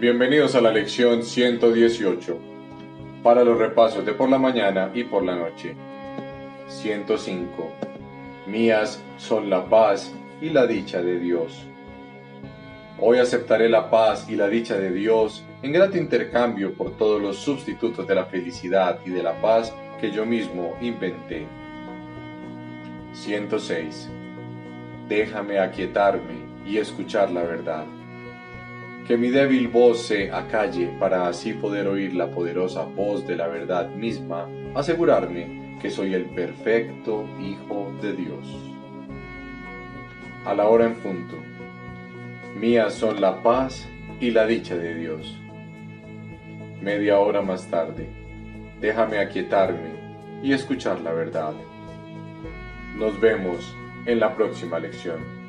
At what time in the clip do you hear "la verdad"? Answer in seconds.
27.30-27.84, 33.34-33.88, 51.00-51.54